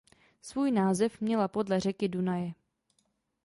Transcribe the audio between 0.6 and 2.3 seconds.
název měla podle řeky